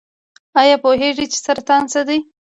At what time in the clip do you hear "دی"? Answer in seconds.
2.07-2.17